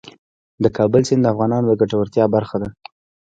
[0.63, 2.69] د کابل سیند د افغانانو د ګټورتیا برخه ده.